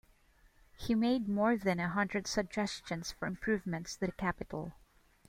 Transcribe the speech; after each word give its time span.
He 0.75 0.95
made 0.95 1.29
more 1.29 1.55
than 1.55 1.79
a 1.79 1.87
hundred 1.87 2.25
suggestions 2.25 3.11
for 3.11 3.27
improvements 3.27 3.93
to 3.93 4.07
the 4.07 4.11
capital. 4.11 4.73